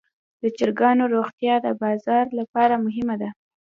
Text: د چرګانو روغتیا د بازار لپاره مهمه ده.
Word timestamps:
د 0.41 0.43
چرګانو 0.57 1.03
روغتیا 1.15 1.55
د 1.61 1.67
بازار 1.81 2.25
لپاره 2.39 2.75
مهمه 2.85 3.15
ده. 3.21 3.29